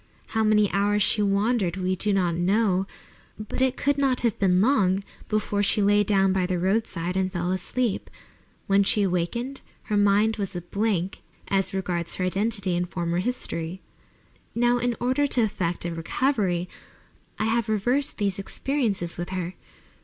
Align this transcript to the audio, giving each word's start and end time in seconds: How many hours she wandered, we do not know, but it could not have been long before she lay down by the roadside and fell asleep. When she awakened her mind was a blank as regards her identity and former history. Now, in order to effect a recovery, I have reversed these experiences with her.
How 0.29 0.43
many 0.43 0.67
hours 0.71 1.03
she 1.03 1.21
wandered, 1.21 1.77
we 1.77 1.95
do 1.95 2.11
not 2.11 2.33
know, 2.33 2.87
but 3.37 3.61
it 3.61 3.77
could 3.77 3.99
not 3.99 4.21
have 4.21 4.39
been 4.39 4.59
long 4.59 5.03
before 5.29 5.61
she 5.61 5.79
lay 5.79 6.03
down 6.03 6.33
by 6.33 6.47
the 6.47 6.57
roadside 6.57 7.15
and 7.15 7.31
fell 7.31 7.51
asleep. 7.51 8.09
When 8.65 8.81
she 8.83 9.03
awakened 9.03 9.61
her 9.83 9.97
mind 9.97 10.37
was 10.37 10.55
a 10.55 10.61
blank 10.61 11.21
as 11.49 11.71
regards 11.71 12.15
her 12.15 12.25
identity 12.25 12.75
and 12.75 12.89
former 12.89 13.19
history. 13.19 13.79
Now, 14.55 14.79
in 14.79 14.95
order 14.99 15.27
to 15.27 15.43
effect 15.43 15.85
a 15.85 15.93
recovery, 15.93 16.67
I 17.37 17.45
have 17.45 17.69
reversed 17.69 18.17
these 18.17 18.39
experiences 18.39 19.17
with 19.19 19.29
her. 19.29 19.53